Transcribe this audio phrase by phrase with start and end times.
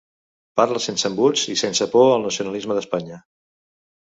[0.59, 3.21] Parla sense embuts i sense por al nacionalisme d'Espanya.